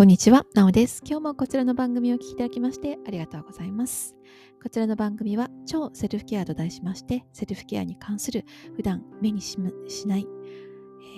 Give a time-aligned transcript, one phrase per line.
[0.00, 1.02] こんにちは、なおです。
[1.04, 4.16] 今日もこちらの番組をお聴きいただきましてありがとうございます。
[4.62, 10.26] こちらの番組は超セルフケアと題しまして、セルフケアに関する普段目にしない、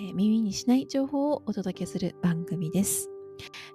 [0.01, 3.09] えー、耳にしない情報をお届けする番組です。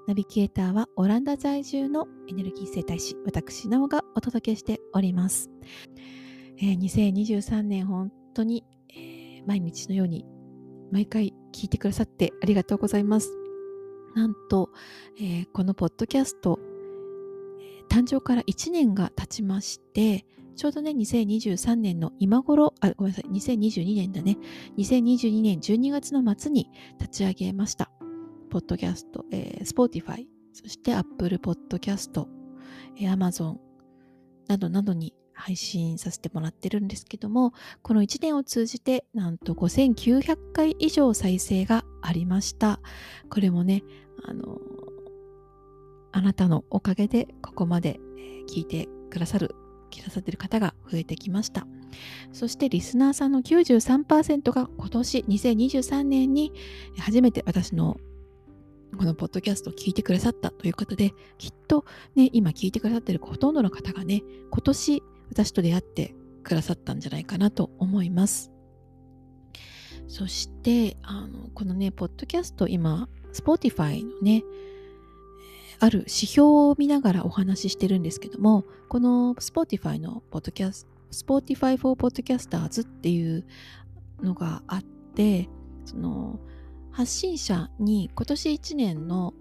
[0.07, 5.49] ナビゲーターはオランダ在住のエネルギー生態師、私、なおがお届けしております。
[6.59, 10.27] えー、2023年本当に、えー、毎日のように
[10.93, 13.48] 毎回聞いてくださってありがとうございます。
[14.15, 14.71] なんと、
[15.17, 16.59] えー、このポッドキャスト、
[17.89, 20.27] 誕生から1年が経ちまして、
[20.57, 24.37] ちょうどね、2023年の今頃、あ、ごめんなさい、2022年だね。
[24.77, 26.69] 2022年12月の末に
[26.99, 27.91] 立ち上げました。
[28.51, 32.27] ポッドキャスト、えー、Spotify、そして Apple Podcast、
[32.97, 33.59] えー、Amazon
[34.49, 37.53] などなどに配信させてもらってるんですけども、
[37.83, 42.81] この1年を通じてなんと5900回以上再生がありました。
[43.31, 43.83] これもね、
[44.25, 44.61] あの、
[46.13, 48.01] あなたのおかげでここまで
[48.49, 49.55] 聞いてくださる、
[49.95, 51.67] くださってる方が増えてきました。
[52.33, 56.53] そしてリスナーさんの93%が今年2023年に
[56.99, 57.99] 初めて私の
[58.97, 68.51] このポッドキャストを聞いてくださったということで、きっとね、今聞いてくださってるほとんどの方がね、今年私と出会ってくださったんじゃないかなと思います。
[70.09, 74.43] そして、あの、このね、ポッドキャスト今、Spotify のね、
[75.81, 83.45] ある指標を見ながらお話ししてるんですけども、この Spotify のポッドキャスト、Spotify for Podcasters っていう
[84.23, 85.49] のがあって、
[85.85, 86.41] その
[86.91, 89.35] 発信者に今年1年の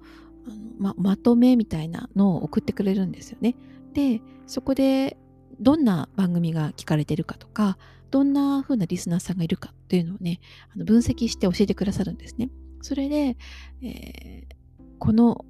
[0.77, 3.55] ままとめみたいなのを送ってくれるんですよね。
[3.93, 5.17] で、そこで
[5.59, 7.77] どんな番組が聞かれてるかとか、
[8.11, 10.39] どんな風なリスナーさんがいるかというのをね、
[10.73, 12.49] あの分析して教えてくださるんですね。
[12.81, 13.37] それで、
[13.81, 14.55] えー、
[14.99, 15.45] この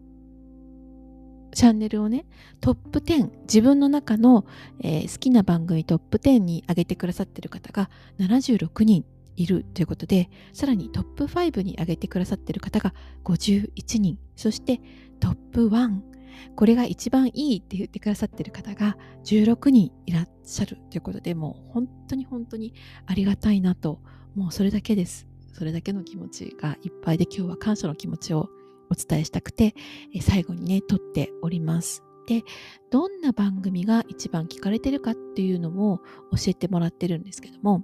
[1.54, 2.26] チャンネルをね、
[2.62, 4.46] トップ10、自分の中の、
[4.80, 12.94] えー、好きな番組トップ10に上げてくださってる方が76人いるということで、さらにトップ5に上げてくださってる方が
[13.24, 14.82] 51人、そして
[15.20, 16.17] トップ1、
[16.56, 22.74] これが一番いいって言ってくださってる方が16人いらっしゃるということでもう本当に本当に
[23.06, 24.02] ありがたいなと
[24.36, 25.28] もうそれだけです。
[25.54, 28.50] それだけの気持ちがいっぱいで今日は感謝の気持ちを
[28.92, 29.74] お伝えしたくて
[30.22, 32.04] 最後にね撮っております。
[32.28, 32.44] で
[32.92, 37.84] どんな番組が一番聞かれてるかっていうのも教えてもらってるんですけども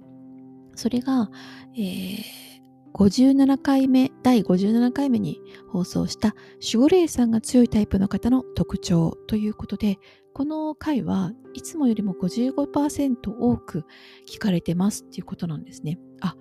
[0.76, 1.30] それが、
[1.74, 2.53] えー
[2.94, 9.98] 57回目、第57回目に放送した守護霊さんが強いタイプの方の特徴ということで、
[10.32, 13.84] この回はいつもよりも55%多く
[14.28, 15.98] 聞かれてますっていうことなんですね。
[16.20, 16.36] あ、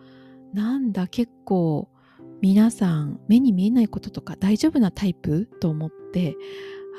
[0.53, 1.89] なんだ結構
[2.39, 6.35] 皆さん目に見えないこととか大丈夫なタイプと思って、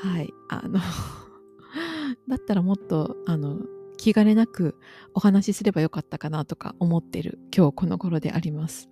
[0.02, 0.80] はい、あの
[2.28, 3.60] だったらもっと、あの、
[3.98, 4.76] 気兼ねなく
[5.14, 8.90] お話しすればよかったかなとか思ってる今日この頃であります。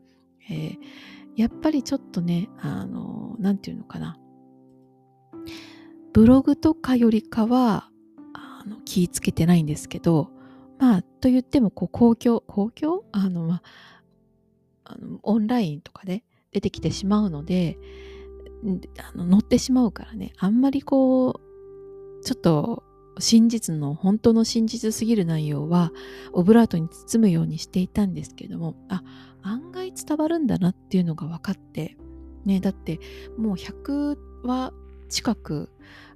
[0.51, 0.77] えー、
[1.37, 4.19] やっぱりちょっとね、あの、なんていうのかな。
[6.13, 7.91] ブログとかよりかは、
[8.35, 10.31] あの気ぃつけてないんですけど、
[10.79, 13.05] まあ、と言っても、こう、公共、公共？
[13.13, 13.63] あの、まあ、
[14.85, 17.79] あのオンラインとかで出てきてしまうので、
[18.99, 21.41] あの乗ってしまうからね、あんまりこ
[22.21, 22.85] う、ちょっと
[23.19, 25.93] 真実の本当の真実すぎる内容は
[26.33, 29.03] オブラートに包むようにしていたんですけれどもあ
[29.43, 31.97] 案外伝わるんだなっていうのが分かって
[32.45, 33.01] ねだって
[33.37, 34.73] もう100話
[35.09, 35.71] 近く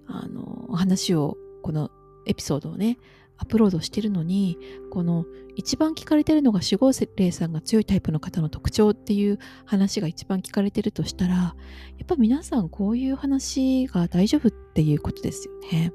[0.06, 1.90] あの話をこの
[2.26, 2.98] エピソードをね
[3.38, 4.58] アップロードしてるのに
[4.90, 5.26] この
[5.56, 11.54] 一番聞かれてるのが守護霊さんが強いタイプの方の特徴っていう話が一番聞かれてるとしたらや
[12.02, 15.92] っぱ皆さんこういう話が大丈夫っていうことですよね。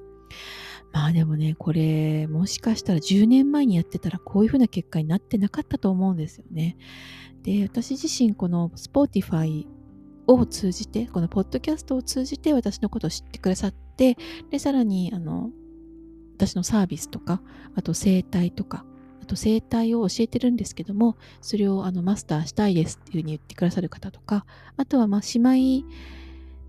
[0.91, 6.77] まあでもね、これ、もしかしたら10年前にやってたらこういうふうな結果になってなかったと思うんですよね。
[7.43, 9.65] で、私自身この Spotify
[10.27, 14.17] を通じて、このポッドキャストを通じて私のことを知ってくださって、
[14.49, 15.49] で、さらに、あの、
[16.35, 17.41] 私のサービスとか、
[17.75, 18.85] あと生態とか、
[19.21, 24.45] あと生態を教えてるんですけども、それをあのマスターしたいですっていうふうに言ってくださる方とか、
[24.75, 25.87] あとはまあ姉妹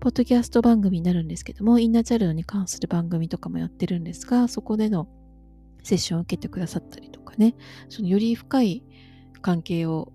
[0.03, 5.07] ポッドキャスト番組になるんですけども、インナーチャイルドに関する番組とかもやってるんですが、そこでの
[5.81, 7.55] セッションを受けてくださったりとかね、
[7.87, 8.83] そのより深い
[9.41, 10.11] 関係を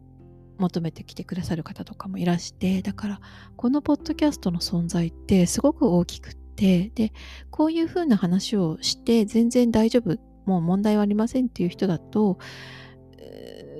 [0.58, 3.20] 求めてきてくださる方とかもいらして、だから
[3.56, 7.14] このポッドキャストの存在ってすごく大きくって、で、
[7.50, 12.37] こういうふうな話をして全然大丈夫、もう問題はありませんっていう人だと、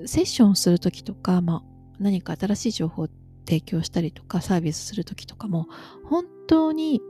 [0.06, 1.62] セッションするときとか、まあ、
[1.99, 5.67] 何か新しい情報って提供したりとかサービスする時とかも
[6.05, 7.00] 本当に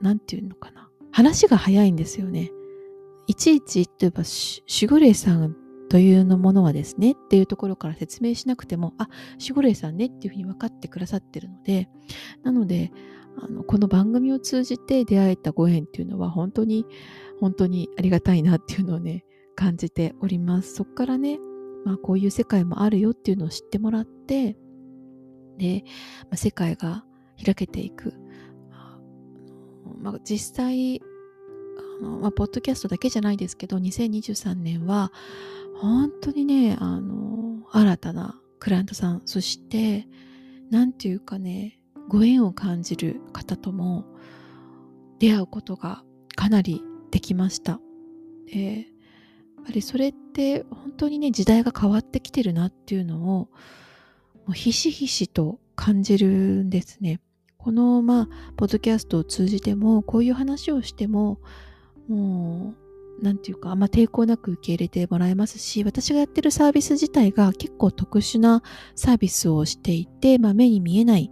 [0.00, 0.90] 何て言うのかな。
[1.10, 2.50] 話が早いんですよね。
[3.26, 4.24] いちいち、例えば、
[4.68, 5.56] 守護霊さん
[5.88, 9.08] というのものはですねっていうところから説明しなくても、あ、
[9.40, 11.88] 守護霊さんねっていうふうに分かってくださってるので、
[12.42, 12.90] なので、
[13.36, 16.86] あのこの番組を通じて出会えたご縁っていうのは本当に
[17.40, 19.24] 本当にありがたいなっていうのをね
[19.56, 21.40] 感じておりますそこからね、
[21.84, 24.56] まあ、こういう世界もあるよっていうのを知ってもらって
[25.58, 25.84] で、
[26.34, 27.04] 世界が
[27.42, 28.14] 開けていく、
[30.00, 31.00] まあ、実際
[32.00, 35.12] あの、まあ、ポッドキャストだけじゃないですけど2023年は
[35.80, 40.06] 本当にねあの新たなクライアントさんそして
[40.70, 41.78] 何て言うかね
[42.08, 44.04] ご縁を感じる方とも
[45.18, 46.02] 出会うことが
[46.36, 47.80] かなりできました。
[48.46, 48.82] でや
[49.62, 53.48] っぱりそれって本当にね時代が変わってきてるなっていうのを
[54.46, 57.20] もうひしひしと感じるんですね。
[57.58, 61.40] このまあポッドキャストを通じてもこういう話をしても
[62.08, 62.74] も
[63.20, 68.62] う何て言うかあんま抵抗なく受け入れてもらえますし私がやってるサービス自体が結構特殊な
[68.94, 71.30] サービスをしていて、まあ、目に見えない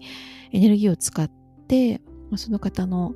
[0.52, 1.30] エネルギーを使っ
[1.68, 2.00] て
[2.36, 3.14] その方の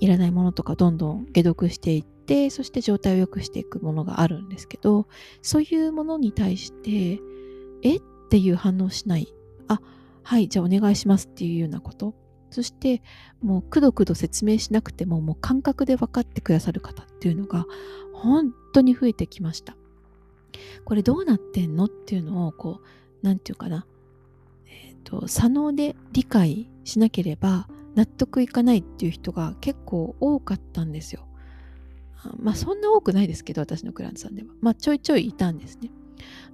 [0.00, 5.06] いらないものとかどんどん解毒していってそして状態を良くしていくものがあるんですけど
[5.42, 7.20] そういうものに対して
[7.82, 8.02] えっ
[8.32, 9.28] ていう反応しない
[9.68, 9.78] あ
[10.22, 12.14] はいじゃあお願いしますっていうようなこと
[12.50, 13.02] そして
[13.42, 17.66] もうくどくど説明しなくてももう感覚で分かってくださる方っていうのが
[18.14, 19.76] 本当に増えてきました
[20.86, 22.86] これどうなってんのっていうのをこう
[23.20, 23.84] 何て言うかな
[24.66, 31.26] えっと左脳で理解しなければ納得いかないっていう人が結構多かったんですよ。
[32.38, 34.48] まあそんな多くないですけど私のクラントさんでは。
[34.62, 35.90] まあちょいちょいいたんですね。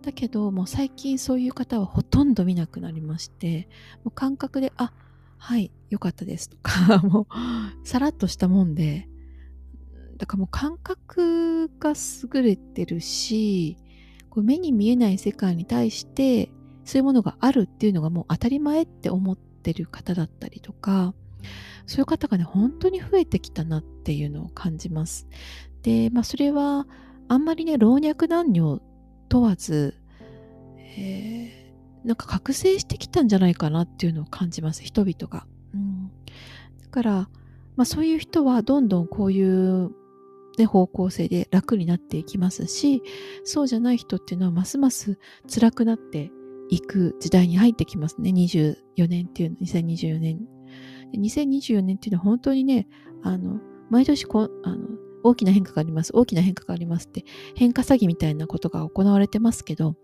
[0.03, 3.69] だけどもう最近そういう方はほとんど見なくなりまして
[4.05, 4.93] もう感覚で「あ
[5.38, 9.09] はいよかったです」とか もうさらっとしたもんで
[10.17, 13.76] だからもう感覚が優れてるし
[14.31, 16.50] こう目に見えない世界に対して
[16.88, 21.12] そういうものがあるっていうのがもう当たり前って思ってる方だったりとか、
[21.87, 25.29] そういう方がね、本当に増えてきたなっていうのを感じます。
[25.82, 26.87] で、まあそれは
[27.29, 28.81] あんまりね、老若男女
[29.29, 29.95] 問わず、
[30.97, 35.47] えー、なんか覚醒してきたんじゃないかなっていうのを感じます、人々が。
[35.75, 36.11] うん、
[36.83, 37.13] だから、
[37.77, 39.91] まあそういう人はどんどんこういう
[40.59, 43.03] ね、方向性で楽になっていきますし、
[43.45, 45.19] そうじゃない人っていうのはますます
[45.53, 46.33] 辛くなって
[46.69, 48.31] いく時代に入ってきますね。
[48.31, 50.41] 24年っていうの、2024年。
[51.15, 52.89] 2024年っていうのは本当にね、
[53.23, 53.61] あの、
[53.91, 54.87] 毎年こあの
[55.23, 57.25] 大きな変化があります、大きな変化がありますって、
[57.55, 59.97] 変化詐欺みたいなことが行われてますけど、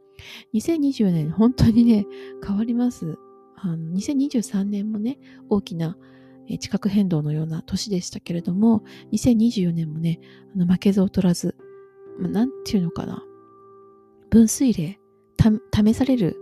[0.55, 2.07] 2024年本当にね、
[2.47, 3.19] 変わります。
[3.57, 5.19] あの2023年もね、
[5.49, 5.97] 大きな
[6.61, 8.83] 地殻変動のような年でしたけれども、
[9.13, 10.21] 2024年もね、
[10.55, 11.57] あの負けず劣らず、
[12.19, 13.25] まあ、なんていうのかな、
[14.31, 14.99] 分水嶺、
[15.73, 16.37] 試される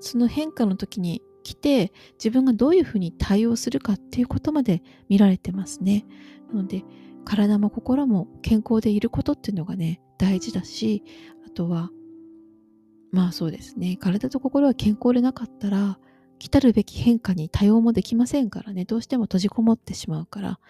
[0.00, 6.04] その変化の時に来て自分がどういうふうに対応するかっていうことまで見られてますね。
[6.52, 6.84] なので
[7.24, 11.02] 体も心も健康でいることっていうのがね大事だし
[11.46, 11.90] あとは
[13.12, 13.96] まあそうですね。
[13.96, 15.98] 体と心が健康でなかったら
[16.40, 18.84] 来たるべき変化に対応もできませんからね。
[18.84, 20.60] どうしても閉じこもってしまうから。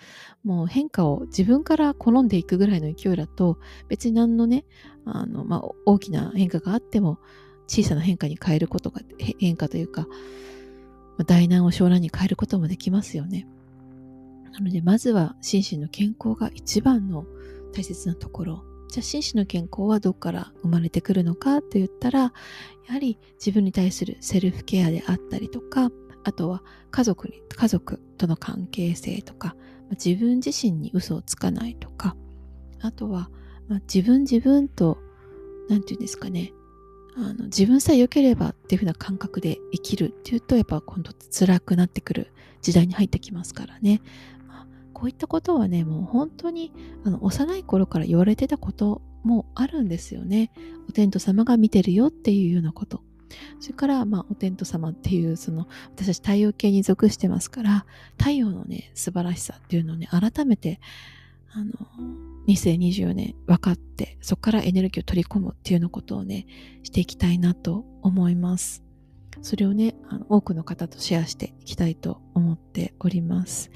[0.45, 3.59] もう変化を自分から好んでいくぐらいの勢いだと
[3.89, 4.67] 別に何のね
[5.07, 7.19] あの、まあ、大きな変化があっても
[7.67, 9.01] 小さな変化に変えることが、
[9.39, 10.07] 変化というか、
[11.27, 13.47] 大難を小難に変えることもできますよね。
[14.55, 17.27] なので、まずは心身の健康が一番の
[17.73, 18.65] 大切なところ。
[18.89, 22.33] じゃあ、心身の健康はどこから生まれてくるのかと言ったら、や
[22.87, 25.91] はり自分に対するセルフケアであったりとか、
[26.23, 29.57] あとは家族に、家族との関係性とか、
[29.91, 32.17] 自分自身に嘘をつかないとか、
[32.81, 33.31] あとは、
[33.67, 34.99] まあ、自分自分と、
[35.69, 36.53] なんていうんですかね、
[37.17, 44.01] あの自分さえ良ければっていう風な感覚で生きるっていうとやっぱ今度辛くなってくる時代に入ってきますからね、
[44.95, 46.73] こういったことはねもう本当に
[47.05, 50.53] あの幼い頃から言われてたこともあるんですよね
[50.89, 53.03] お天道様が見てるよっていうようなこと
[53.61, 57.87] それから、まあ、お天道様っていう、その、私たち太陽系に属してますから、
[58.19, 60.81] 太陽のね、素晴らしさっていうのをね、改めて、
[61.53, 61.73] あの、
[62.49, 66.47] 2024年分かって、そこからエネルギーを取り込むっていうようなことをね、
[66.83, 68.83] していきたいなと思います。
[69.43, 73.71] それをね、あの多くの方とシェアしていきたいと思っております。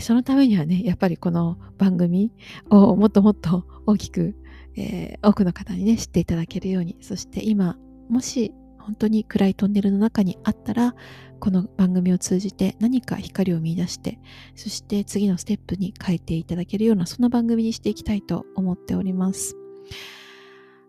[0.00, 2.32] そのためにはね、やっぱりこの番組
[2.70, 4.34] をもっともっと大きく、
[4.76, 7.78] えー、多くの方にね、知っていただけるように、そして今、
[8.08, 10.94] もし本当に暗いトンネルの中にあったら、
[11.40, 14.18] この番組を通じて何か光を見出して、
[14.56, 19.56] そして次のステップに変えていただけるような、そんな番組にしていきたいと思っております。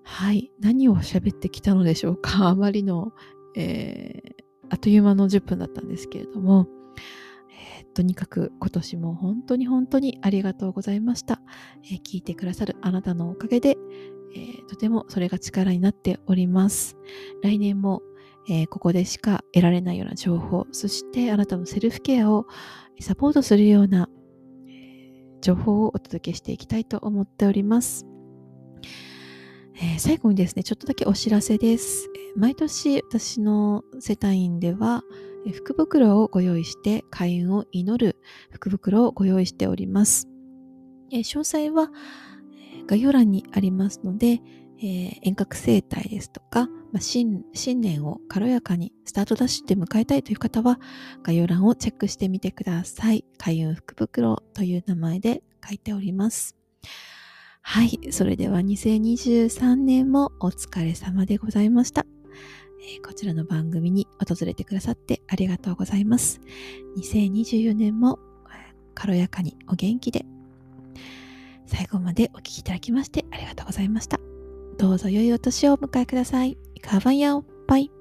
[0.04, 0.52] はい。
[0.60, 3.12] 何を喋ってきたのでしょうかあまりの、
[3.56, 6.68] えー、あっという間の10分だったんですけれども、
[7.60, 11.42] えー、とにかく今年も本当に本当にありがとうございました。
[11.84, 13.78] えー、聞いてくださるあなたのおかげで、
[14.36, 16.96] えー、とてもそれが力になっております。
[17.44, 18.02] 来年も、
[18.50, 22.48] え、ここでしか得られないような情報、そしてあなたのセルフケアを
[23.00, 24.10] サポートするような、
[25.42, 28.06] 情報をお届けしていきたいと思っております。
[29.82, 32.10] え、最後にですね、ちょっとだけお知らせです。
[32.36, 35.04] 毎年私の世帯員では、
[35.54, 38.18] 福袋をご用意して開運を祈る
[38.52, 40.28] 福袋をご用意しております。
[41.12, 41.92] 詳細は
[42.88, 44.42] 概要欄にありますので、
[44.82, 46.70] 遠隔生態ですとか、
[47.00, 50.80] 新新年を軽やかにスタートダッシュで迎えたいという方は
[51.24, 53.26] 概要欄をチェックしてみてください。
[53.38, 56.56] 開運福袋という名前で書いております。
[57.62, 58.00] はい。
[58.12, 62.06] それでは2023年もお疲れ様でございました。
[62.82, 66.42] え、こちらの番組に訪れてくださってありがとうございます。
[66.98, 68.20] 2024年も
[68.94, 70.26] 軽やかにお元気で
[71.66, 74.20] 最後までお聴きいただきましてありがとうございました。
[74.78, 76.58] どうぞ良いお年をお迎えください。
[76.82, 77.99] カバンヤオバイ。